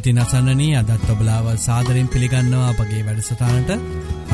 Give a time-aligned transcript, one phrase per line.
[0.00, 3.70] ඉතින් අසන්නනී අදත් ඔබලාව සාදරෙන් පිළිගන්නවා අපගේ වැඩසටානට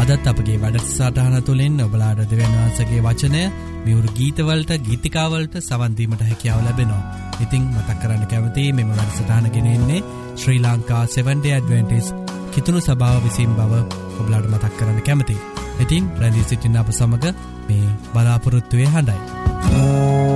[0.03, 3.41] අදත් අපගේ වැඩසටහන තුළින් ඔබලාඩ දෙවන්වන්සගේ වචනය
[3.85, 7.03] මියවරු ගීතවලට ගීතිකාවලට සවන්දීමට හැකියාව ලැබෙනවා.
[7.41, 10.07] ඉතිං මතක් කරන්න කැවති මෙම වැඩසටානගෙනෙන්නේ
[10.37, 12.15] ශ්‍රී ලංකා 7ඩ ඇඩවෙන්ටිස්
[12.53, 13.83] කිතුුණු සභාව විසින් බව
[14.17, 15.37] ඔබලාඩ මතක් කරන්න කැමති.
[15.81, 17.29] ඉතින් ප්‍රැදිී සිටින්න අප සමඟ
[17.69, 20.36] මේ බලාපොරොත්තුවය හඬයි.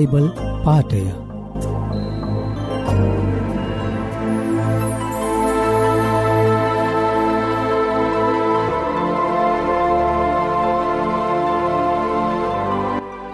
[0.00, 0.26] බයිබල්
[0.64, 1.00] පාටය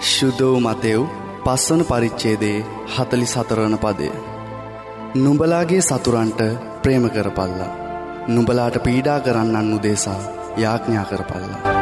[0.08, 1.02] ශුද්ධෝ මතෙව්
[1.44, 2.58] පස්වන පරිච්චේදේ
[2.94, 4.10] හතලි සතරණ පදය.
[5.16, 6.40] නුඹලාගේ සතුරන්ට
[6.82, 7.72] ප්‍රේම කරපල්ලා.
[8.28, 10.20] නුඹලාට පීඩා කරන්නන් උදේසා
[10.56, 11.75] යාඥා කරපල්ලා.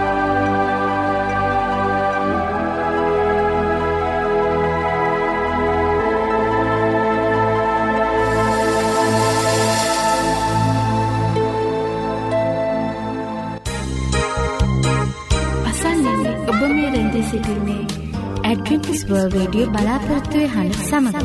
[17.35, 21.19] ඇඩ්වෙන්ටිස්වර්ල් රේඩියෝ බලාපොරත්තුවය හඬ සමඟ.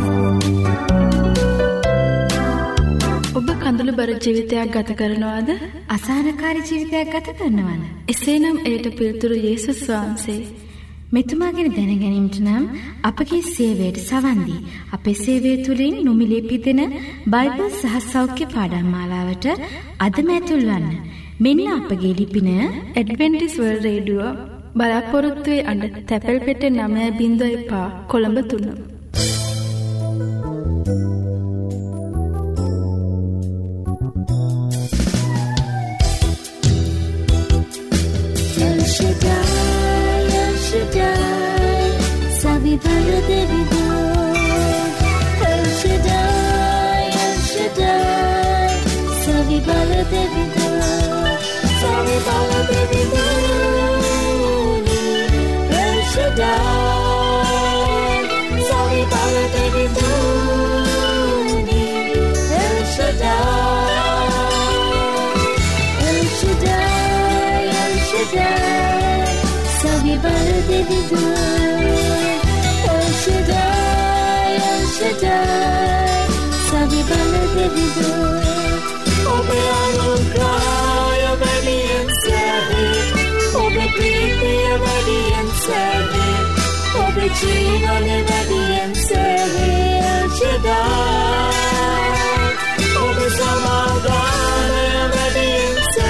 [3.39, 5.49] ඔබ කඳුළු බර ජීවිතයක් ගත කරනවාද
[5.89, 7.81] අසානකාරි ජීවිතයක් ගත කරනවන.
[8.07, 10.39] එසේනම් එයට පිල්තුරු යේසුස් වහන්සේ.
[11.11, 12.65] මෙතුමාගෙන දැනගැනීමට නම්
[13.03, 14.59] අපගේ සේවයට සවන්දී.
[14.93, 16.81] අපේ සේවය තුළින් නොමිලේ පිදෙන
[17.27, 19.45] බයිබල් සහ සෞඛ්‍ය පාඩම් මාලාවට
[19.99, 20.87] අදමැතුල්වන්න.
[21.39, 22.49] මෙන්න අපගේ ලිපින
[22.95, 28.67] ඇඩවෙන්ටිස්වර්ල් රේඩුවෝ බලාපොරොත්තුවේ අඩ තැපැල් පෙට නමය බින්ද එපා කොළඹ තුන්න.
[42.39, 44.25] සවිබල දෙවිදෝ
[45.47, 46.13] එල්ෂඩයි
[47.23, 47.89] එල්ෂඩයි
[49.21, 50.79] සවිබල දෙවිදෝ
[51.73, 53.78] සවිබල දෙවිදෝ
[56.29, 58.21] Shaddai,
[58.69, 59.03] Sorry,
[59.53, 61.85] Devi Duni,
[62.59, 64.29] El Shaddai,
[66.07, 69.25] El Shaddai, El Shaddai,
[69.81, 70.13] Sorry,
[77.55, 78.48] Devi
[87.39, 89.21] Sino niebedience
[89.53, 91.53] wielcie dar.
[93.03, 96.09] Oby zamaldane obedience,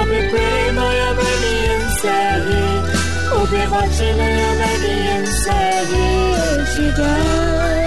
[0.00, 2.16] oby płyną obedience,
[3.42, 5.54] oby walczyny obedience
[5.90, 7.84] wielcie dar.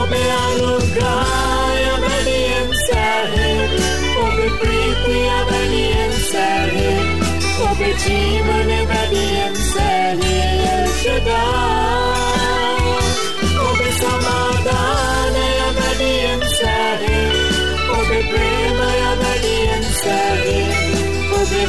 [0.00, 1.14] Oby aluga
[1.96, 3.02] obedience,
[4.24, 6.46] oby prytni obedience,
[7.70, 9.59] oby cimny obedience,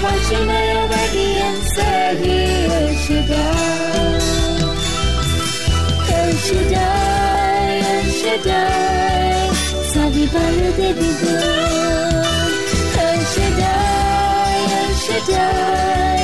[0.04, 2.38] वचनय वदीयं सहे
[2.72, 3.40] यशदाय
[6.10, 9.50] यशदाय यशदाय
[9.94, 11.36] सविबलदे विदो
[12.98, 16.24] यशदाय यशदाय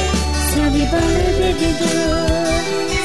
[0.51, 2.56] सविबलदे विदो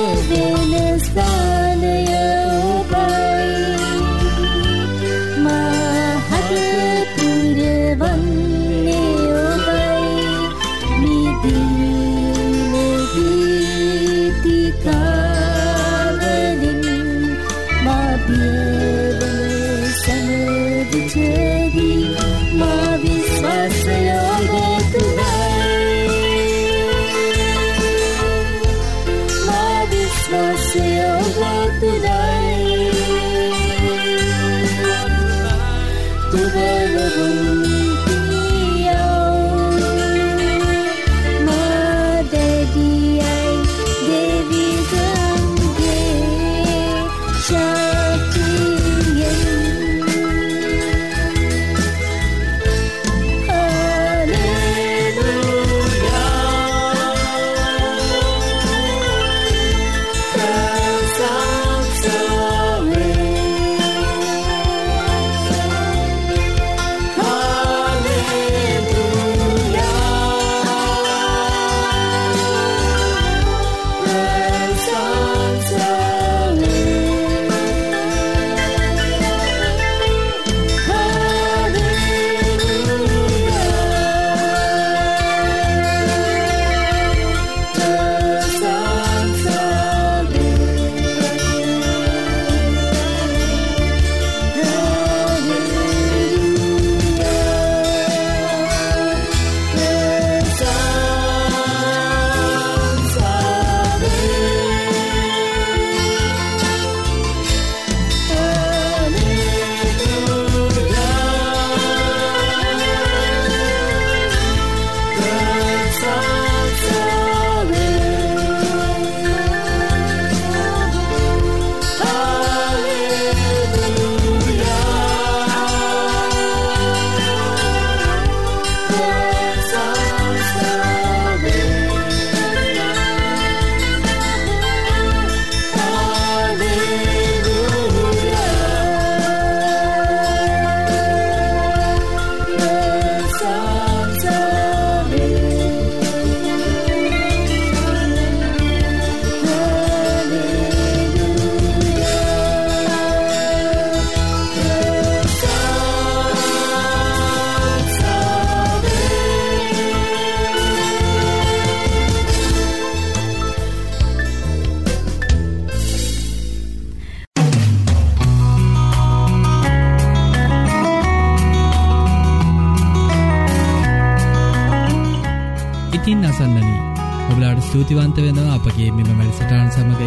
[0.00, 1.49] Venus, the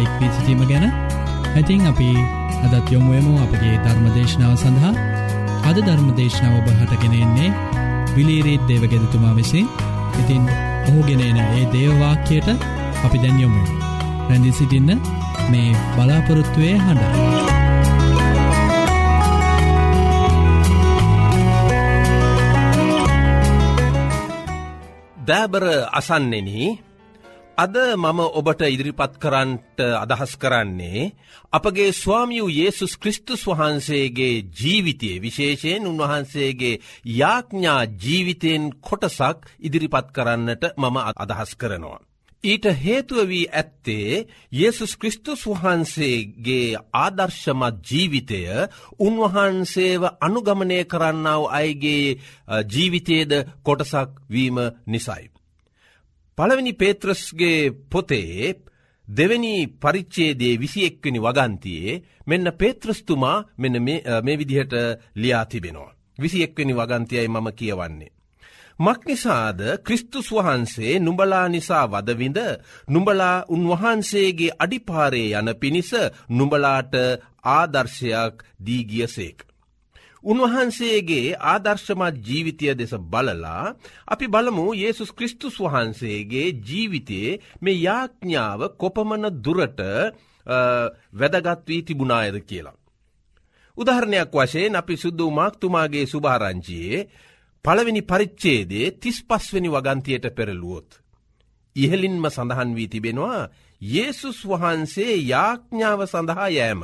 [0.04, 0.86] එක්වී සිටීම ගැන
[1.52, 2.08] ඇතින් අපි
[2.64, 4.94] අදත් යොමුුවමු අපගේ ධර්මදේශනාව සඳහා.
[5.64, 7.50] අද ධර්මදේශනාව ඔබ හටගෙනෙන්නේ
[8.16, 9.66] විලීරීත් දේවගෙදතුමා විසින්.
[10.20, 10.44] ඉතින්
[10.88, 12.48] ඔහුගෙනන ඒ දේවවාක්‍යයට
[13.04, 13.62] අපි දැන් යොමු
[14.28, 14.90] රැඳි සිටින්න
[15.50, 17.52] මේ බලාපොරොත්තුවය හඬ.
[25.26, 26.48] දෑබර අසන්නෙන.
[27.56, 31.02] අද මම ඔබට ඉදිරිපත් කරන්ට අදහස් කරන්නේ
[31.52, 36.80] අපගේ ස්වාමියූ යේසුස් ක්‍රිස්තුස් වහන්සේගේ ජීවිතයේ විශේෂයෙන් උන්වහන්සේගේ
[37.10, 42.00] යාඥා ජීවිතයෙන් කොටසක් ඉදිරිපත් කරන්නට මම අදහස් කරනවා.
[42.44, 48.42] ඊට හේතුව වී ඇත්තේ යේසුස් ක්‍රිස්තුස් වහන්සේගේ ආදර්ශමත් ජීවිතය
[49.00, 52.18] උන්වහන්සේව අනුගමනය කරන්නාව අයගේ
[52.68, 53.32] ජීවිතයේද
[53.62, 55.24] කොටසක් වීම නිසයි.
[56.38, 58.54] පළවෙනි පේත්‍රස්ගේ පොතේ
[59.08, 63.82] දෙවැනි පරිච්චේදේ විසි එක්වනි වගන්තියේ මෙන්න පේත්‍රස්තුමා මෙන්න
[64.22, 64.74] මේ විදිහට
[65.14, 65.94] ලියා තිබෙනවා.
[66.18, 68.12] විසි එක්වනි වගන්තියයි මම කියවන්නේ.
[68.78, 72.38] මක්නිසාද ක්‍රිස්තුස් වහන්සේ නුඹලා නිසා වදවිඳ
[72.88, 75.90] නුඹලා උන්වහන්සේගේ අඩිපාරේ යන පිණිස
[76.28, 76.94] නුඹලාට
[77.48, 79.38] ආදර්ශයක් දීගියසේක.
[80.24, 83.74] උන්වහන්සේගේ ආදර්ශමත් ජීවිතය දෙස බලලා
[84.06, 89.80] අපි බලමු යේසුස් කෘස්තුස් වහන්සේගේ ජීවිතයේ මේ යාඥාව කොපමන දුරට
[91.12, 92.76] වැදගත් වී තිබුණායද කියලා.
[93.78, 97.06] උදාහරණයක් වශයෙන් අපි සුද්දූ මාක්තුමාගේ සුභාරංචියයේ
[97.64, 100.88] පළවෙනි පරිච්චේදේ තිස් පස්වනි වගන්තියට පෙරලුවොත්.
[101.76, 103.48] ඉහලින්ම සඳහන් වී තිබෙනවා
[103.82, 106.82] යේසුස් වහන්සේ යාඥාව සඳහා යෑම.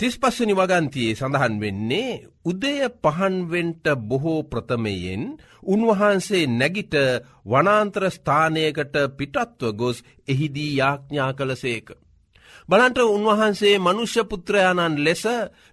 [0.00, 2.12] තිස් පස්වනි වගන්තියේ සඳහන් වෙන්නේ
[2.44, 2.70] උදය
[3.04, 5.24] පහන්වෙන්ට බොහෝ ප්‍රථමයෙන්
[5.64, 6.94] උන්වහන්සේ නැගිට
[7.44, 11.88] වනාන්ත්‍ර ස්ථානයකට පිටත්ව ගොස් එහිදී යාඥා කළ සේක.
[12.68, 15.24] බලන්ට උන්වහන්සේ මනුෂ්‍ය පුත්‍රයාණන් ලෙස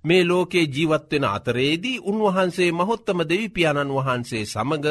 [0.04, 4.88] මේ ලෝකේ ජීවත්වෙන අතරේදී උන්වහන්සේ මහොත්තම දෙවිපාණන් වහන්සේ සමඟ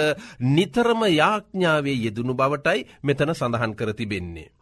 [0.48, 4.52] නිතරම යාඥාවේ යෙදුණු බවටයි මෙතන සඳහන් කරතිබෙන්නේ.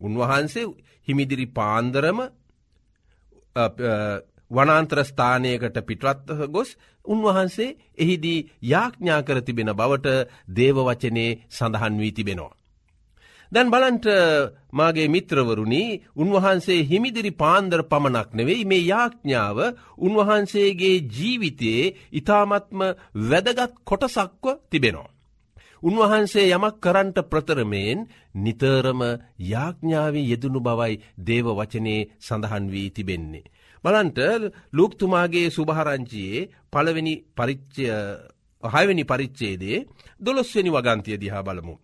[0.00, 0.66] උන්වහන්සේ
[1.08, 2.20] හිමිදිරි පාන්දරම
[4.50, 6.70] වනාන්ත්‍රස්ථානයකට පිටවත්ව ගොස්
[7.04, 10.14] උන්වහන්සේ එහිදී යාඥා කර තිබෙන බවට
[10.50, 12.58] දේවවචනයේ සඳහන් වී තිබෙනවා.
[13.52, 14.06] දැන් බලන්ට
[14.72, 15.82] මාගේ මිත්‍රවරුණි
[16.16, 19.58] උන්වහන්සේ හිමිදිරි පාන්දර පමණක් නෙවෙයි මේ යාඥාව
[19.98, 22.80] උන්වහන්සේගේ ජීවිතයේ ඉතාමත්ම
[23.24, 25.08] වැදගත් කොටසක්ව තිබෙනවා.
[25.82, 28.00] උන්වහන්සේ යමක් කරන්ට ප්‍රතරමයෙන්
[28.36, 29.00] නිතරම
[29.42, 33.50] යාඥාවේ යෙදුණු බවයි දේව වචනයේ සඳහන් වී තිබෙන්නේ.
[33.84, 34.18] බලන්ට
[34.72, 37.84] ලුක්තුමාගේ සුභහරංචියයේ පළවෙනි පරිච්චය
[38.62, 39.86] හයවැනි පරිච්චේදේ
[40.20, 41.74] දොළොස්වනි වගන්තිය දිහා බලමු.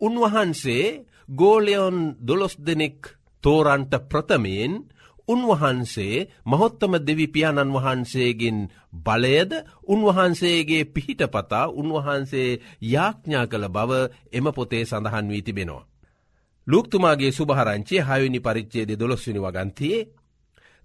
[0.00, 3.00] උන්වහන්සේ ගෝලයොන් දොළොස් දෙනෙක්
[3.44, 4.72] තෝරන්ට ප්‍රථමයෙන්
[5.28, 8.58] උන්වහන්සේ මහොත්තම දෙවිපාණන් වහන්සේගෙන්
[9.04, 9.52] බලයද
[9.86, 12.50] උන්වහන්සේගේ පිහිටපතා උන්වහන්සේ
[12.84, 13.92] යාඥා කළ බව
[14.32, 15.86] එම පොතේ සඳහන් වී තිබෙනවා.
[16.66, 20.06] ලුක්තුමාගේ සුභහරංචේ හයනි පරිච්චේද දොළොස්වනි වගන්තියේ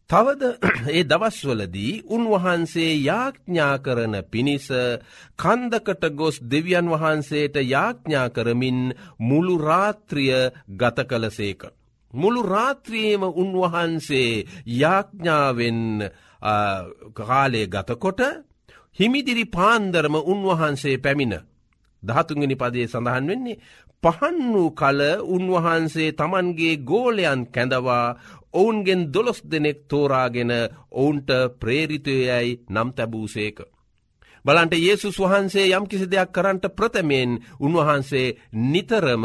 [0.10, 0.44] තවද
[0.92, 4.68] ඒ දවස්වලදී උන්වහන්සේ යාඥා කරන පිණිස
[5.40, 8.82] කන්දකට ගොස් දෙවියන් වහන්සේට යාඥා කරමින්
[9.20, 10.34] මුළු රාත්‍රිය
[10.76, 11.62] ගත කළසේක.
[12.14, 15.82] මුළු රාත්‍රියම උන්වහන්සේ යාඥාවෙන්
[17.14, 18.22] කාලේ ගතකොට
[19.00, 21.36] හිමිදිරි පාන්දරම උන්වහන්සේ පැමිණ.
[22.04, 23.62] දහතුන්ගනි පදේ සඳහන් වෙන්නේ
[24.04, 28.06] පහන් වූ කල උන්වහන්සේ තමන්ගේ ගෝලයන් කැඳවා
[28.54, 30.52] ඔවුන්ගෙන් දොළොස් දෙනෙක් තෝරාගෙන
[30.92, 33.58] ඔවුන්ට ප්‍රේරිතයයි නම් තැබූසේක.
[34.46, 39.24] බලන්ට යේසුස් වහන්සේ යම් කිසි දෙයක් කරන්ට ප්‍රථමයෙන් උන්වහන්සේ නිතරම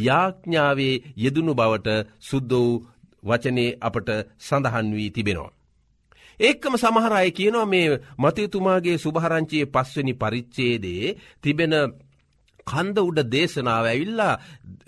[0.00, 1.88] යාඥාවේ යෙදුණු බවට
[2.20, 2.82] සුද්ද වූ
[3.22, 4.08] වචනේ අපට
[4.38, 5.52] සඳහන් වී තිබෙනවා.
[6.40, 11.74] ඒක්කම සමහරය කියනවා මේ මතයතුමාගේ සුභහරංචයේ පස්වනි පරිච්චේදේ තිබෙන
[12.66, 14.34] කන්ද උඩ දේශනාව ඇවිල්ලා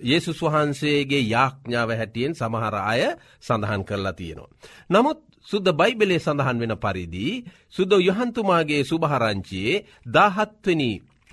[0.02, 3.02] යේසුස් වහන්සේගේ යාඥාව හැටියෙන් සමහර අය
[3.40, 4.50] සඳහන් කරලා තියෙනවා.
[4.90, 7.28] නමුත් සුද්ද බයිබලේ සඳහන් වෙන පරිදි
[7.68, 10.90] සුද්ද යහන්තුමාගේ සුභහරංචියයේ දාහත්වනි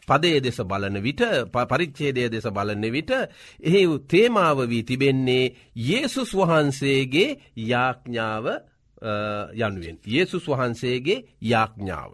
[0.08, 1.22] පදේ දෙස බලන විට
[1.52, 3.12] පරිච්චේදය දෙස බලන්න විට
[3.62, 8.46] එහි තේමාව වී තිබෙන්නේ යේසුස් වහන්සේගේ යාඥාව
[9.56, 9.98] යනුවෙන්.
[10.06, 12.12] යේසුස් වහන්සේගේ යාඥාව.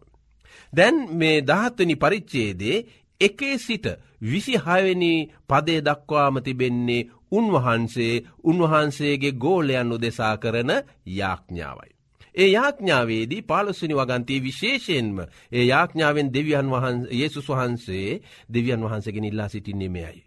[0.74, 2.78] දැන් මේ දහත්වනි පරිච්චේදේ
[3.22, 3.86] එකේ සිට
[4.22, 5.14] විසිහයවැනි
[5.48, 10.72] පදේ දක්වාම තිබෙන්නේ උන්වහන්සේ උන්වහන්සේගේ ගෝලයන් උදෙසා කරන
[11.12, 11.92] යාඥාවයි.
[12.36, 20.24] ඒ යාඥාවේදී පාලොස්වනි වගන්තයේ විශේෂයෙන්ම ඒ යාඥාවෙන් දෙවියන් වහන් යේසුස් වහන්සේ දෙවියන් වහන්සගෙන ඉල්ලා සිටින්නේමයයි.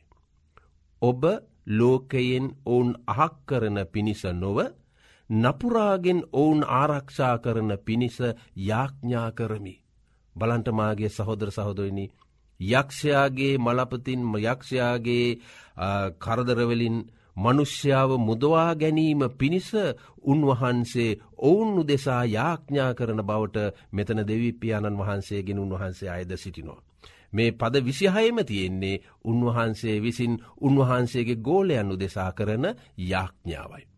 [1.02, 1.22] ඔබ
[1.68, 4.58] ලෝකයෙන් ඔවුන් අහක් කරන පිණිස නොව
[5.30, 8.18] නපුරාගෙන් ඔවුන් ආරක්ෂා කරන පිණිස
[8.58, 9.74] යාඥා කරමි.
[10.36, 12.06] බලන්ටමාගේ සහෝදර සහෝදරනි
[12.70, 15.28] යක්ෂයාගේ මලපතින් යක්ෂයාගේ
[16.18, 16.98] කරදරවලින්
[17.36, 19.70] මනුෂ්‍යාව මුදවා ගැනීම පිණිස
[20.24, 26.78] උන්වහන්සේ ඔවුන් දෙසා යාඥා කරන බවට මෙතන දෙවිපාණන් වහන්සේගෙන උන්වහන්සේ අයද සිටිනෝ.
[27.32, 32.64] මේ පද විසිහයම තියෙන්නේ උන්වහන්සේ විසින් උන්වහන්සේගේ ගෝලයන්නු දෙසා කරන
[33.04, 33.93] යාඥාවයි.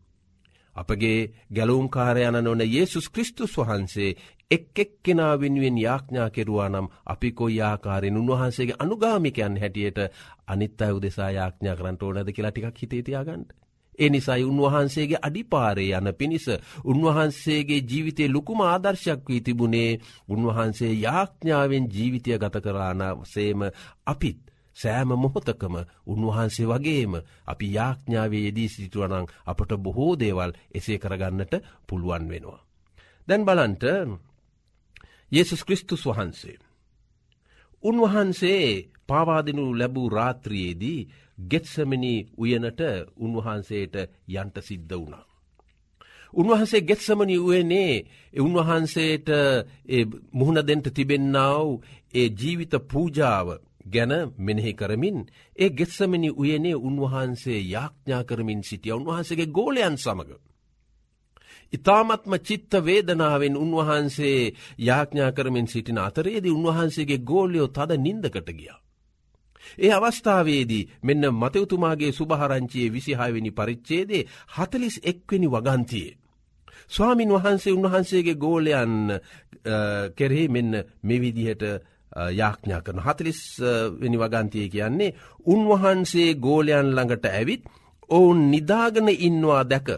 [0.76, 1.18] අපගේ
[1.50, 4.10] ගැලවුම්කාරයන නොන යේසුස් කෘස්තුස් වහන්සේ
[4.50, 9.98] එක් එක් කෙනා වෙනුවෙන් යාඥා කෙරවා නම් අපි කොයි ආකාරයෙන් උන්වහන්සේගේ අනුගාමිකයන් හැටියට
[10.46, 13.46] අනිත් අය උදෙසා යාඥා කරන්නට ඕනද කියලා ටිකක් හිතේ තියාගන්න.
[13.98, 16.46] ඒ නිසයි උන්වහන්සේගේ අඩිපාරේ යන පිණිස
[16.84, 19.90] උන්වහන්සේගේ ජීවිතය ලොකුම ආදර්ශයක් වී තිබුණේ
[20.28, 23.60] උන්වහන්සේ යාඥාවෙන් ජීවිතය ගත කරාන සේම
[24.06, 24.40] අපිත්.
[24.76, 25.74] සෑම මොහොතකම
[26.06, 27.12] උන්වහන්සේ වගේම
[27.46, 31.52] අපි යාඥාවේ යෙදී සිටුවනං අපට බොහෝ දේවල් එසේ කරගන්නට
[31.86, 32.60] පුළුවන් වෙනවා.
[33.28, 33.84] දැන් බලන්ට
[35.32, 36.58] යෙසුස් කෘස්තුස් වහන්සේ.
[37.84, 38.66] උන්වහන්සේ
[39.06, 41.00] පාවාදිනු ලැබූ රාත්‍රියයේදී
[41.42, 42.80] ගෙත්සමිනි උයනට
[43.18, 43.94] උන්වහන්සේට
[44.30, 45.24] යන්ට සිද්ධ වුණා.
[46.34, 48.04] උන්වහන්සේ ගෙත්සමනි වයනේ
[48.36, 49.28] උන්වහන්සේට
[50.32, 51.68] මුහුණ දෙන්ට තිබෙන්නාව
[52.14, 53.48] ඒ ජීවිත පූජාව
[53.86, 55.18] ගැන මෙනෙහි කරමින්
[55.56, 60.32] ඒ ගෙත්සමනි උයනේ උන්වහන්සේ යාඥා කරමින් සිටිය උන්වහන්සේගේ ගෝලයන් සමඟ.
[61.72, 68.80] ඉතාමත්ම චිත්ත වේදනාවෙන් උන්වහන්සේ යාඥා කරමින් සිටින අතරේදී උන්වහන්සේගේ ගෝලයෝ තද නින්දකට ගියා.
[69.78, 76.16] ඒ අවස්ථාවේදී මෙන්න මතවතුමාගේ සුභහරංචියයේ විසිහාවෙනි පරිච්චේදේ හතලිස් එක්වෙනි වගන්තියේ.
[76.88, 78.94] ස්වාමින් වහන්සේ උන්වහන්සේගේ ගෝලයන්
[80.16, 81.62] කෙරෙහි මෙන්න මෙවිදිහට
[82.32, 83.40] යාඥා කරන හතලිස්
[84.00, 85.14] වෙනි වගන්තිය කියන්නේ
[85.46, 87.64] උන්වහන්සේ ගෝලයන් ළඟට ඇවිත්
[88.10, 89.88] ඔවුන් නිදාගන ඉන්නවා දැක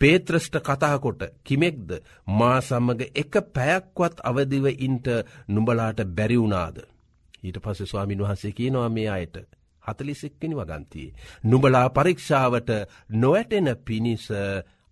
[0.00, 1.90] පේත්‍රෂ්ට කතාකොට කිමෙක්ද
[2.28, 5.06] මා සම්මග එක පැයක්වත් අවදිව ඉන්ට
[5.48, 6.76] නුඹලාට බැරිවුනාද.
[7.42, 9.36] ඊට පස ස්වාමින් වහන්සේ කියනවා මේ අයට
[9.82, 11.14] හතලිසෙක්කෙනි වගන්තියේ.
[11.44, 12.70] නුබලා පරීක්ෂාවට
[13.10, 14.28] නොවැටෙන පිණිස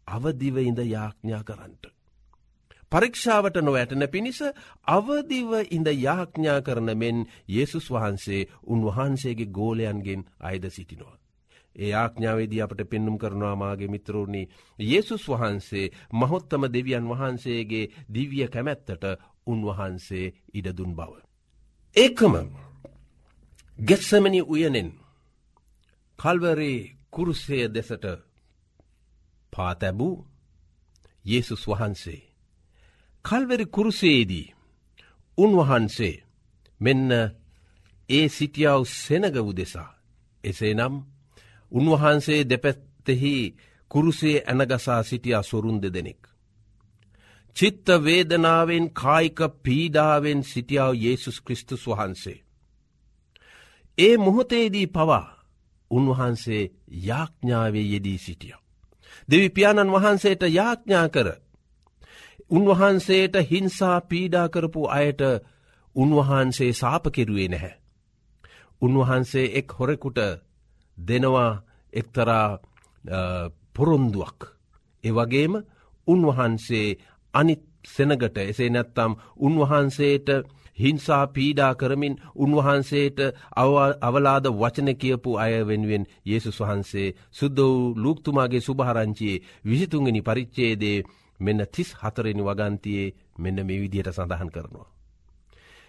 [0.06, 1.91] අවදිව ඉඳ යාඥා කරන්නට.
[2.92, 4.40] පරීක්ෂාවට නොවැටන පිණිස
[4.86, 7.18] අවදිව ඉඳ යාඥා කරන මෙන්
[7.48, 11.16] Yesසුස් වහන්සේ උන්වහන්සේගේ ගෝලයන්ගෙන් අයිද සිටිනවා.
[11.76, 14.42] ඒ ආඥාවේදී අපට පෙන්නුම් කරනවා මාගේ මිත්‍රෝණි
[14.78, 19.04] Yesසුස් වහන්සේ මහොත්තම දෙවියන් වහන්සේගේ දිවිය කැමැත්තට
[19.46, 21.12] උන්වහන්සේ ඉඩදුන් බව.
[21.96, 22.34] ඒකම
[23.78, 24.90] ගෙත්සමනි උයනෙන්
[26.18, 26.78] කල්වරේ
[27.10, 28.04] කුරුසය දෙසට
[29.52, 30.16] පාතැබූ
[31.24, 32.31] Yesසුස් වහන්සේ.
[33.24, 34.52] කල්වැරි කුරුසේදී
[35.38, 36.16] උන්වහන්සේ
[36.80, 37.10] මෙන්න
[38.08, 39.90] ඒ සිටියාව සෙනග උදෙසා.
[40.44, 40.94] එසේ නම්
[41.72, 43.34] උන්වහන්සේ දෙපැත්තෙහි
[43.90, 46.22] කුරුසේ ඇනගසා සිටියා සොරුන් දෙදෙනෙක්.
[47.56, 52.38] චිත්ත වේදනාවෙන් කායික පීඩාවෙන් සිටියාව Yesසුස් කෘස්තුස් වහන්සේ.
[53.98, 55.26] ඒ මොහොතේදී පවා
[55.90, 58.54] උන්වහන්සේ යාඥාවේ යෙදී සිටිය.
[59.28, 61.28] දෙවි පියාණන් වහන්සේට යාඥා කර.
[62.52, 65.22] උන්වහන්සේට හිංසා පීඩා කරපු අයට
[65.96, 67.74] උන්වහන්සේ සාපකිරුවේ නැහැ.
[68.82, 70.18] උන්වහන්සේ එක් හොරෙකුට
[70.98, 71.62] දෙනවා
[71.92, 72.48] එක්තරා
[73.74, 74.40] පොරොන්දුවක්.
[75.04, 75.54] එවගේම
[76.08, 76.88] උන්වහන්සේ
[77.34, 80.28] අනිත් සෙනගට එසේ නැත්තම් උන්වහන්සේට
[80.78, 83.18] හිංසා පීඩා කරමින් උන්වහන්සේට
[84.02, 90.98] අවලාද වචන කියපු අය වෙනුවෙන් Yesසුස් වහන්සේ සුද්ද වූ ලූක්තුමාගේ සුභහරංචියේ විසිතුන්ගනි පරිච්චේදේ
[91.42, 94.88] මෙන්න තිස් හතරනි වගන්තියේ මෙන්න මේ විදිහට සඳහන් කරනවා.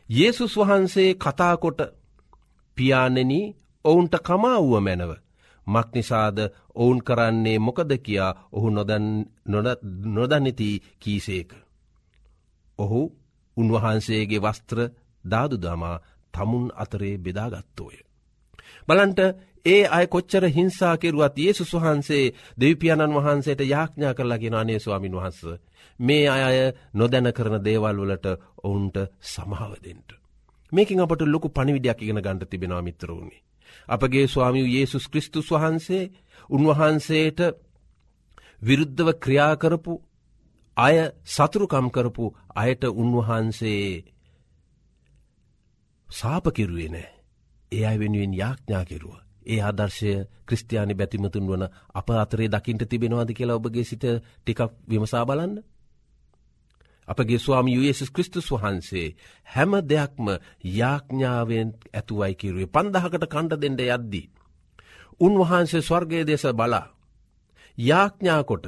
[0.10, 1.80] Yesසුස් වහන්සේ කතාකොට
[2.78, 3.32] පියානෙන
[3.86, 5.12] ඔවුන්ට කමාවුව මැනව.
[5.68, 6.38] මක්නිසාද
[6.76, 8.68] ඔවුන් කරන්නේ මොකද කියා ඔහු
[10.08, 11.50] නොදන්නති කීසේක.
[12.80, 13.02] ඔහු
[13.58, 14.80] උන්වහන්සේගේ වස්ත්‍ර
[15.26, 16.02] දාදුදමා
[16.34, 17.98] තමුන් අතරේ බෙදාගත්තෝය.
[18.88, 19.20] බලන්ට
[19.66, 25.40] ඒ අය කොච්චර හිංසා කෙරුවත් ඒසුස් වහන්සේ දෙවිපාණන් වහන්සේට යාඥා කරලාගෙන අනේ ස්වාමින් වහන්ස.
[26.00, 26.58] මේ අය
[26.94, 28.28] නොදැන කරන දේවල් වලට
[28.60, 30.10] ඔවුන්ට සමහාවදෙන්ට.
[30.72, 33.44] මේකින් අපට ලොකු පණිවිඩයක් ඉගෙන ගණඩ තිබෙනවා මිත්‍රවුණේ.
[33.88, 36.12] අපගේ ස්වාමිය යේසුස් කෘස්තුස් වහන්සේ
[36.50, 37.40] උන්වහන්සේට
[38.62, 39.94] විරුද්ධව ක්‍රියාකරපු
[40.78, 44.04] අය සතුරුකම් කරපු අයට උන්වහන්සේ
[46.10, 47.23] සාපකිරුවේ නෑ.
[47.74, 49.14] ඒ අයි වෙනුවෙන් යාඥා කෙරුව.
[49.46, 50.12] ඒ ආදර්ශය
[50.46, 54.06] ක්‍රස්ටයානි බැතිමතුන් වන අප අතරේ දකිින්ට තිබෙනවාද කියලා ඔබගේ සිට
[54.40, 55.54] ටිකක් විමසා බලන්න.
[57.08, 59.08] අපගේ ස්වාමි යේසුස් කෘස්තුස් වහන්සේ
[59.48, 60.28] හැම දෙයක්ම
[60.72, 64.26] යාඥාවෙන් ඇතුවයි කිරුවේ පන්දහකට කණ්ඩ දෙෙන්ට යද්දී.
[65.20, 66.88] උන්වහන්සේ ස්වර්ගය දෙස බලා.
[67.78, 68.66] යාඥාකොට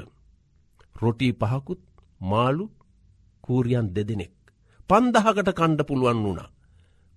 [0.96, 1.82] රොටී පහකුත්
[2.22, 2.66] මාලු
[3.44, 4.34] කූරියන් දෙදෙනෙක්.
[4.90, 6.50] පන්දහකට කණ්ඩ පුළුවන් වුණා.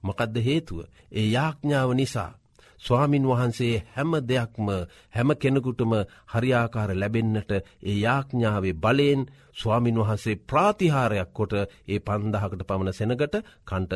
[0.02, 0.78] මකදද හේතුව
[1.12, 2.32] ඒ යාඥාව නිසා.
[2.78, 4.68] ස්වාමින් වහන්සේ හැම දෙයක්ම
[5.10, 5.92] හැම කෙනෙකුටම
[6.26, 9.22] හරියාකාර ලැබෙන්නට ඒ යාඥාවේ බලයෙන්
[9.54, 11.52] ස්වාමින් වහන්සේ ප්‍රාතිහාරයක් කොට
[11.86, 13.34] ඒ පන්දහකට පමණ සෙනගට
[13.64, 13.92] කන්ට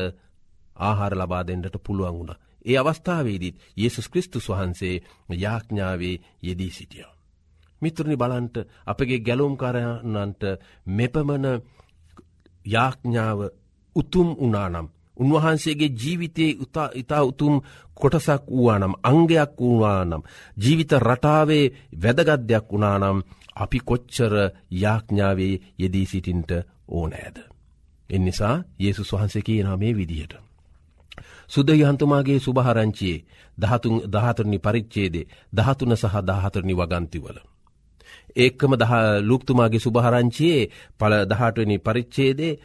[0.77, 2.31] ආහාර ලබා දෙන්නට පුළුවන් වුණ.
[2.65, 4.95] ඒ අවස්ථාවේදීත් Yesසුස් කෘස්තුස් වහන්සේ
[5.35, 7.05] යාඥාවේ යෙදී සිටිය.
[7.81, 10.43] මිත්‍රණි බලන්ට අපගේ ගැලුම්කාරයන්නන්ට
[10.87, 11.47] මෙපමණ
[12.65, 13.39] යාඥාව
[13.95, 16.57] උතුම් උනානම් උන්වහන්සේගේ ජීවිතයේ
[16.93, 17.55] ඉතා උතුම්
[17.95, 20.23] කොටසක් වූවානම් අංගයක් වූවානම්
[20.57, 21.65] ජීවිත රටාවේ
[22.03, 23.17] වැදගත්දයක් වුණානම්
[23.55, 24.33] අපි කොච්චර
[24.73, 26.51] යාඥාවේ යෙදී සිටින්ට
[26.89, 27.37] ඕනෑද.
[28.09, 30.33] එනිසා ඒසු වහන්සේ කියනා මේ විදිහට.
[31.47, 33.25] සුදයහන්තුමාගේ සුභහරංචියයේ
[33.57, 37.37] දහතුන් දහතරනි පරිච්චේදේ දහතුන සහ දාහතරනි වගන්තිවල.
[38.35, 38.73] ඒක්කම
[39.21, 42.57] ලුක්තුමාගේ සුභහරංචියයේ පල දහටවනි පරිච්චේදේ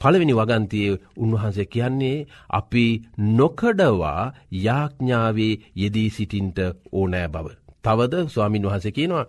[0.00, 2.84] පළවෙනි වගන්තියේ උන්වහන්සේ කියන්නේ අපි
[3.32, 6.58] නොකඩවා යාඥාවේ යෙදී සිටින්ට
[6.92, 7.46] ඕනෑ බව.
[7.84, 9.26] තවද ස්වාමින් වහස කියනවා.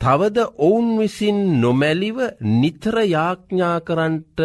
[0.00, 2.18] තවද ඔවුන් විසින් නොමැලිව
[2.54, 4.38] නිතර යාඥා කරන්ට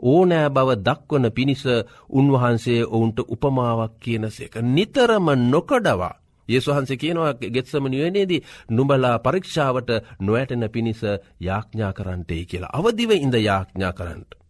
[0.00, 1.62] ඕනෑ බව දක්වන පිණිස
[2.10, 4.54] උන්වහන්සේ ඔවුන්ට උපමාවක් කියනසේක.
[4.56, 6.14] නිතරම නොකඩවා.
[6.48, 11.02] ඒසුහන්සේ කියනවා ගෙත්සම නිවනේදී නුබලා පරීක්ෂාවට නොවැටෙන පිණිස
[11.40, 12.72] යාඥා කරන්ටේ කියලා.
[12.72, 14.41] අවදිව ඉඳ යාඥා කරන්නට.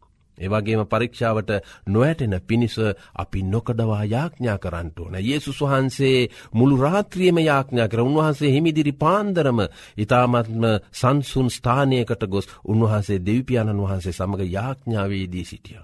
[0.42, 1.50] ඒවගේම පරීක්ෂාවට
[1.87, 2.76] නොඇටෙන පිණිස
[3.14, 5.14] අපි නොකඩවා යාඥා කරන්නට ඕන.
[5.16, 9.59] ඒසුස් වහන්සේ මුළු රාත්‍රියම යාඥා කර උන්වහන්සේ හිමිදිරි පාන්දරම
[9.96, 15.81] ඉතාමත්ම සංසුන් ස්ථානයකට ගොස් උන්වහන්සේ දෙවිපාණන් වහන්සේ සමඟ යාඥාවේදී සිටිය.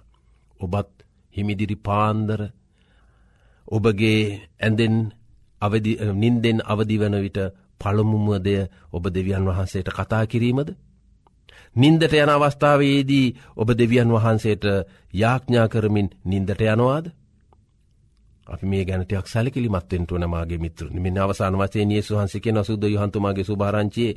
[0.60, 0.90] ඔබත්
[1.34, 2.40] හිමිදිරි පාන්දර
[3.68, 4.96] ඔබගේ ඇඳෙන්
[6.14, 7.38] නින්දෙන් අවදිවන විට
[7.80, 8.56] පළමුමදය
[8.90, 10.70] ඔබ දෙවියන් වහන්සේට කතා කිරීමද
[11.78, 14.64] නින්දට යන අවස්ථාවයේදී ඔබ දෙවියන් වහන්සේට
[15.14, 17.06] යාඥා කරමින් නින්දට යනවාද.
[18.46, 24.16] අපි මේ ගැනටයක් සැලකිලිමත්වෙන්ට නමාගේ මිත්‍ර මෙ අවසාන වසේ නියසු වහන්සික නොසුද යහන්තුමාගේ සුභාරංචයේ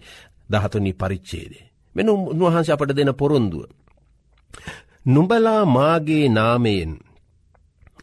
[0.49, 1.65] දහතුනි පරිච්චේදේ.
[1.95, 3.63] මෙන උන්වහන්ස අපට දෙන පොරොන්දුව.
[5.05, 6.91] නුඹලා මාගේ නාමයෙන්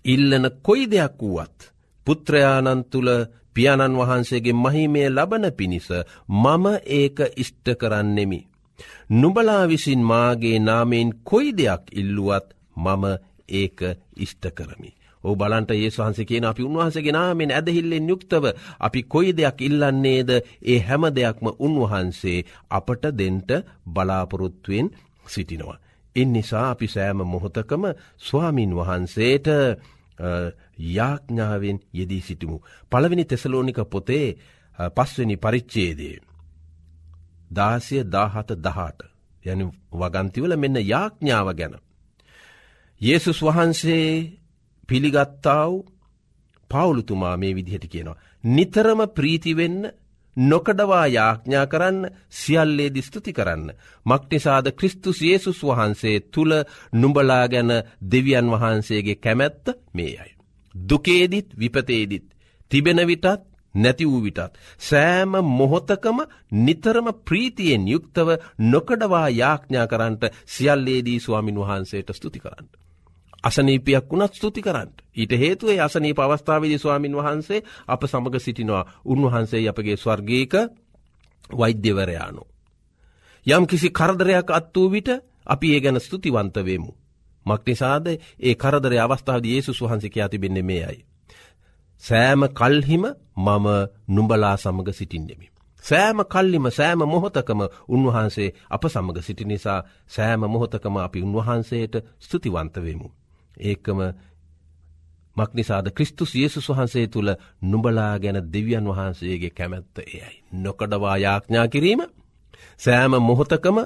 [0.05, 1.59] ඉල්ලන කොයි දෙයක් වුවත්
[2.07, 3.11] පුත්‍රයාණන් තුළ
[3.55, 5.89] පියාණන් වහන්සේගේ මහිමය ලබන පිණිස
[6.29, 8.41] මම ඒක ඉෂ්ට කරන්නෙමි.
[9.13, 13.05] නුබලා විසින් මාගේ නාමයෙන් කොයි දෙයක් ඉල්ලුවත් මම
[13.51, 13.79] ඒක
[14.17, 14.91] ඉෂ්ට කරමි.
[15.25, 18.45] ඕ බලන්ට ඒ වහන්ස කියන අපි උන්වහන්සගේ නාමෙන් ඇදහිල්ලෙන් යුක්තව
[18.81, 20.31] අපි කොයි දෙයක් ඉල්ලන්නේද
[20.65, 22.39] ඒ හැම දෙයක්ම උන්වහන්සේ
[22.71, 23.51] අපට දෙන්ට
[23.87, 24.89] බලාපොරොත්තුවෙන්
[25.27, 25.79] සිටිනවා.
[26.17, 27.83] ඉන් නිසා අපි සෑම මොහොතකම
[28.19, 29.47] ස්වාමින් වහන්සේට
[30.89, 32.57] යාඥාවෙන් යෙදී සිටිමු.
[32.93, 34.27] පළවෙනි තෙසලෝනික පොතේ
[34.97, 36.17] පස්වනි පරිච්චේදේ.
[37.51, 39.01] දාසය දාහත දහට
[39.45, 39.61] යන
[39.93, 41.75] වගන්තිවල මෙන්න යාඥාව ගැන.
[43.01, 44.09] Yesසුස් වහන්සේ
[44.89, 45.73] පිළිගත්තාව
[46.71, 48.21] පවුලුතුමා මේ විදිහට කියනවා.
[48.45, 49.81] නිතරම ප්‍රීතිවෙන්න
[50.37, 53.71] නොකඩවා යාඥා කරන්න සියල්ලේ දිස්තුති කරන්න.
[54.07, 56.53] මක්නිසාද ක්‍රිස්තුස් යේසුස් වහන්සේ තුළ
[56.93, 57.71] නුඹලා ගැන
[58.13, 60.33] දෙවියන් වහන්සේගේ කැමැත්ත මේ අයි.
[60.75, 62.27] දුකේදිත් විපතේදිත්.
[62.71, 63.27] තිබෙන විටත්
[63.79, 64.59] නැති වූ විටත්.
[64.81, 66.19] සෑම මොහොතකම
[66.59, 68.29] නිතරම ප්‍රීතියෙන් යුක්තව
[68.65, 72.69] නොකඩවා යාඥා කරන්නට සියල්ලේදී ස්වාමින් වහන්සේට ස්තුති කරන්න.
[73.43, 74.91] අසනීපයක් වුණත් ස්තුති කරන්න.
[75.15, 80.55] ඊට හේතුවේ අසනී පවස්ථාවදි ස්වාමින් වහන්සේ අප සමඟ සිටිනවා උන්වහන්සේ අපගේ ස්වර්ගේක
[81.51, 82.43] වෛද්‍යවරයානු.
[83.47, 85.09] යම් කිසි කරදරයක් අත් වූ විට
[85.47, 86.93] අපි ඒ ගැන ස්තුතිවන්තවේමු.
[87.47, 88.07] මක්නිසාද
[88.39, 91.08] ඒ කරදර අවස්ථාව ඒසු වහන්සික ඇතිබෙන්නේ මේ අයි.
[92.03, 93.05] සෑම කල්හිම
[93.37, 93.67] මම
[94.09, 95.47] නුඹලා සමඟ සිටින්නෙමි.
[95.85, 103.09] සෑම කල්ලිම සෑම මොහොතකම උන්වහන්සේ අප සමඟ සිටි නිසා සෑම මොහොතකම අපි උන්වහන්සේට ස්තුතිවන්තවෙමු.
[103.61, 104.01] ඒකම
[105.37, 107.31] මක්නිසාද ක්‍රිස්තුස් යේසුස් වහන්සේ තුළ
[107.63, 110.35] නුඹලා ගැන දෙවියන් වහන්සේගේ කැමැත්ත එයයි.
[110.55, 112.01] නොකඩවා යාඥා කිරීම
[112.79, 113.79] සෑම මොහොතකම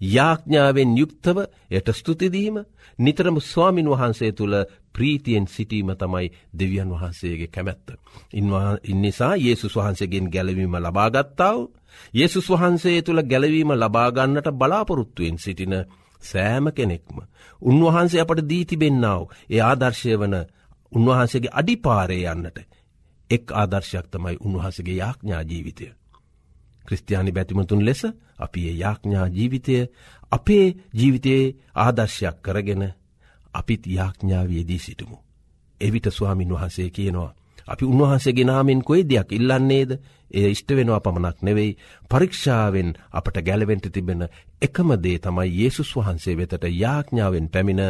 [0.00, 1.38] යාඥාවෙන් යුක්තව
[1.70, 2.56] යට ස්තුතිදීම
[2.98, 4.54] නිතරම ස්වාමින් වහන්සේ තුළ
[4.92, 7.88] ප්‍රීතියෙන් සිටීම තමයි දෙවියන් වහන්සේගේ කැමැත්ත.
[8.84, 11.58] ඉන්නිසා ඒසුස් වහන්සේගෙන් ගැලවීම ලබාගත්තාව.
[12.14, 15.74] ඒසුස් වහන්සේ තුළ ගැලවීම ලබාගන්නට බලාපොරොත්තුවෙන් සිටින
[16.22, 17.16] සෑම කෙනෙක්ම.
[17.62, 20.34] උන්වහන්සේ අපට දීතිබෙන්නාව ඒ ආදර්ශය වන
[20.92, 22.58] උන්වහන්සේගේ අඩිපාරය යන්නට
[23.30, 25.86] එක් ආදර්ශයක් තමයි උන්වහසගේ යාඥා ජීවිතය.
[26.86, 28.02] ක්‍රස්තියානි බැතිමතුන් ලෙස
[28.38, 29.74] අපි ඒ යාඥා ජීවිතය
[30.32, 32.82] අපේ ජීවිතයේ ආදර්ශයක් කරගෙන
[33.54, 35.16] අපිත් යාඥාවයේදී සිටමු.
[35.80, 37.34] එවිට ස්වාමින් වහන්සේ කියනවා.
[37.66, 39.90] අපි උන්වහන්සේගේ නාමෙන් කොයි දෙයක් ඉල්ලන්නේද
[40.30, 41.76] එය ඉෂ්ට වෙනවා පමණක් නෙවෙයි
[42.10, 44.22] පරීක්ෂාවෙන් අපට ගැලවෙන්ට තිබෙන
[44.62, 47.82] එකම දේ තමයි ඒසුස් වහන්සේ වෙතට යාඥාවෙන් පැමිණ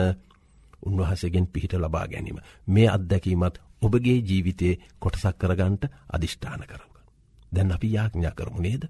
[0.82, 2.38] උන්වහසගෙන් පිහිට ලබා ගැනීම.
[2.66, 6.93] මේ අත්දැකීමත් ඔබගේ ජීවිතයේ කොටසක් කරගන්ට අධිෂ්ඨාන කරව.
[7.54, 8.84] දැන් අපි යාඥා කරමු නේද.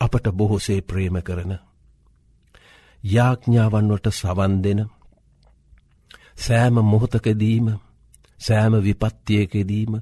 [0.00, 1.52] අපට බොහෝසේ ප්‍රේම කරන
[3.04, 4.80] යාඥාවන්වට සවන් දෙන
[6.36, 7.68] සෑම මොහොතකදීම
[8.38, 9.92] සෑම විපත්තියකදීම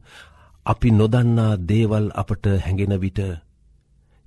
[0.67, 3.21] අපි නොදන්නා දේවල් අපට හැඟෙන විට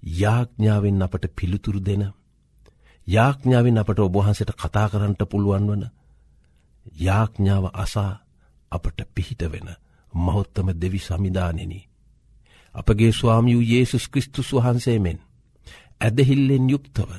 [0.04, 2.04] යාඥාවෙන් අපට පිළිතුරු දෙන
[3.08, 5.84] යාඥාවෙන් අපට ඔබහන්සට කතා කරන්නට පුළුවන් වන
[7.00, 8.14] යාඥාව අසා
[8.72, 9.68] අපට පිහිට වෙන
[10.14, 11.87] මහොත්තම දෙවි සමිධානෙනී
[12.78, 15.20] අපගේ ස්වාමියූ යේසුස් කෘස්තුස් වහන්සේ මෙන්
[16.02, 17.10] ඇදහිල්ලෙන් යුක්තව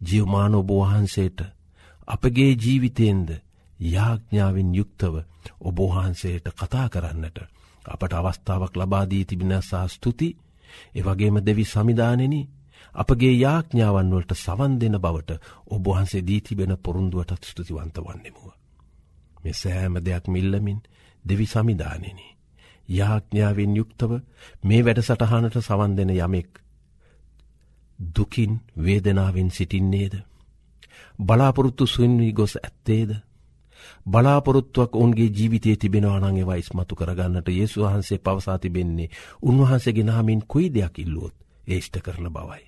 [0.00, 1.40] ජිවමානොබෝවහන්සේට
[2.08, 3.28] අපගේ ජීවිතයෙන්ද
[3.86, 5.14] යාඥාවෙන් යුක්තව
[5.62, 7.38] ඔබෝහන්සේට කතා කරන්නට
[7.84, 10.28] අපට අවස්ථාවක් ලබාදී තිබෙනසා ස්තුති
[10.94, 12.34] එවගේම දෙවි සමිධානෙන
[12.94, 18.46] අපගේ යාඥාවන්වලට සවන් දෙන බවට ඔබහන්සේ දීතිබෙන පොරුන්දුවටත් ස්තුතිවන්ත වන්නෙමුව.
[19.38, 20.80] මෙ සෑම දෙයක් මිල්ලමින්
[21.24, 22.33] දෙවි සමිධානෙන.
[22.88, 24.12] යාඥාවෙන් යුක්තව
[24.62, 26.50] මේ වැඩ සටහනට සවන් දෙන යමෙක්.
[27.98, 30.14] දුකින් වේදනාවෙන් සිටින්නේද.
[31.18, 33.16] බලාපොරොත්තු සුන්වී ගොස් ඇත්තේද.
[34.06, 39.08] බලාපොරොත්තුවක් ඔවන්ගේ ජීවිතයේ තිබෙනවානං වයිස් මතු කරගන්නට යේසු වහන්සේ පවසා තිබෙන්නේ
[39.42, 41.34] උන්වහන්සේගේ නාමින් කොයි දෙයක් ඉල්ලුවොත්
[41.66, 42.64] ඒෂ්ට කරන බවයි.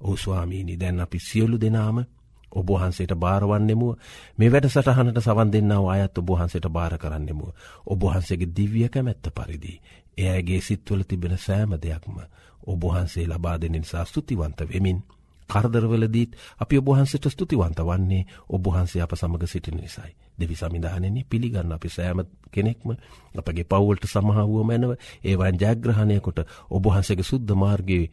[0.00, 2.04] ඕ ස්වාමීනි දැන් අපි සියලු දෙනාම
[2.52, 3.96] ඔබහන්සේට භාරවන්නෙමුව
[4.38, 7.50] මේ වැඩ සටහනට සවන් දෙන්නාව අයත් ඔබහන්සේට භාර කරන්නෙමුව.
[7.86, 9.80] ඔබහන්සේගේ දිව්‍ය කැමැත්ත පරිදි.
[10.18, 12.16] එයගේ සිත්වල තිබෙන සෑම දෙයක්ම
[12.66, 15.02] ඔබහන්සේ ලබා දෙන නිසා ස්තුතිවන්ත වෙමින්.
[15.50, 20.12] කරදරවලදීත් අපි ඔබහන්සට ස්තුතිවන්ත වන්නේ ඔබහන්සේ අප සමඟ සිටින නිසයි.
[20.38, 22.94] දෙවි සමිධානයනි පිළිගන්න අපි සෑම කෙනෙක්ම
[23.34, 26.38] අපගේ පව්වලට සමහාවුව මැනව ඒවන් ජයග්‍රහණයකොට
[26.70, 28.10] ඔබහන්සගේ සුද්ධ මාර්ගයේ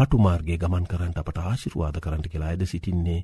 [0.00, 3.20] පටුමාර්ගය ගමන් කරන්නට අපට ආශිරවාද කරන්නට කියලා අයද සිටින්නේ.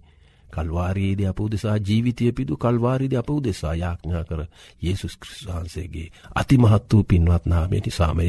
[0.50, 4.42] කල්වාරයේද අප උදෙසා ජීවිතය පිදු කල්වාරිද අප උදෙසා යාඥා කර
[4.82, 8.26] යේසුස් ක්‍රිස්වහන්සේගේ අතිමහත් වූ පින්වත් නාමේටි සාමය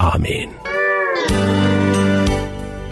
[0.00, 0.50] ආමේන්.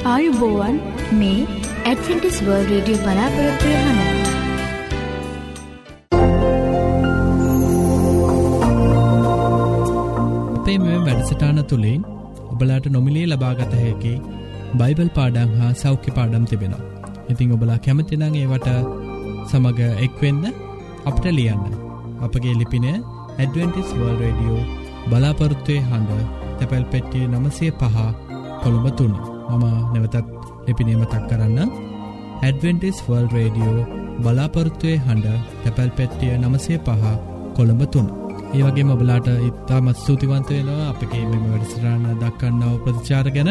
[0.07, 0.81] ආයුබෝවන්
[1.13, 1.41] මේ
[1.85, 3.99] ඇඩ්වෙන්ටිස් වර්ල් රේඩියෝ බලාපොරොත්තුවය හන.
[10.59, 12.03] අපේ මෙ වැඩසටාන තුළින්
[12.49, 14.15] ඔබලාට නොමිලේ ලබාගත හැකි
[14.75, 16.87] බයිබල් පාඩං හා සෞඛ්‍ය පාඩම් තිබෙනවා.
[17.29, 18.69] ඉතිං ඔබලා කැමතිනං ඒවට
[19.49, 20.45] සමඟ එක්වෙන්න
[21.07, 21.63] අපට ලියන්න.
[22.21, 24.63] අපගේ ලිපින ඇඩවෙන්ටිස් වර්ල් රඩියෝ
[25.11, 26.23] බලාපොරොත්තුවය හඬ
[26.59, 27.97] තැපැල් පෙට්ටිය නමසය පහ
[28.63, 29.15] කොළඹ තුන්න
[29.51, 30.17] මම නැවතත්
[30.67, 31.59] ලිපිනේම තක් කරන්න
[32.43, 33.89] ඇඩවෙන්ටිස් වර්ල් රඩියෝ
[34.23, 35.27] බලාපොරොත්තුවය හඬ
[35.63, 37.05] තැපැල් පෙට්ටිය නමසය පහ
[37.57, 38.09] කොළඹ තුන්න.
[38.49, 43.51] ඒ වගේ මොබලාට ඉත්තාමත් ස්තුතිවන්ත වෙනවා අපගේ මෙම වැඩසටාන දක්කන්නව ප්‍රතිචාර ගැන